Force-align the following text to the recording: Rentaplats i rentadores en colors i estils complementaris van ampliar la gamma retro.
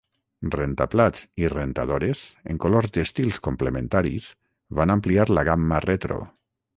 Rentaplats 0.53 1.25
i 1.41 1.49
rentadores 1.51 2.23
en 2.53 2.61
colors 2.63 2.89
i 2.99 3.03
estils 3.03 3.39
complementaris 3.49 4.31
van 4.81 4.95
ampliar 4.95 5.27
la 5.39 5.45
gamma 5.51 5.83
retro. 5.87 6.19